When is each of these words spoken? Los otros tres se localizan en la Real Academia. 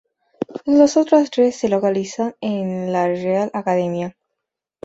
Los 0.65 0.97
otros 0.97 1.29
tres 1.29 1.57
se 1.57 1.69
localizan 1.69 2.33
en 2.41 2.91
la 2.91 3.05
Real 3.07 3.51
Academia. 3.53 4.17